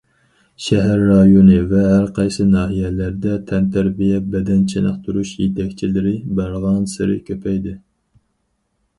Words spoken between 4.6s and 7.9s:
چېنىقتۇرۇش يېتەكچىلىرى بارغانسېرى كۆپەيدى.